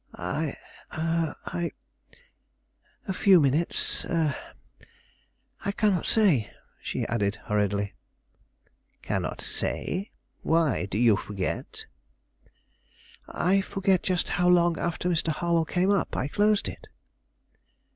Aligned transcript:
"I 0.15 0.57
I 0.89 1.69
a 3.07 3.13
few 3.13 3.39
minutes 3.39 4.03
a 4.05 4.35
I 5.63 5.71
cannot 5.71 6.07
say," 6.07 6.51
she 6.81 7.05
added, 7.05 7.35
hurriedly. 7.45 7.93
"Cannot 9.03 9.41
say? 9.41 10.09
Why? 10.41 10.87
Do 10.87 10.97
you 10.97 11.15
forget?" 11.15 11.85
"I 13.27 13.61
forget 13.61 14.01
just 14.01 14.29
how 14.29 14.49
long 14.49 14.79
after 14.79 15.07
Mr. 15.07 15.27
Harwell 15.27 15.65
came 15.65 15.91
up 15.91 16.17
I 16.17 16.27
closed 16.27 16.67
it." 16.67 16.87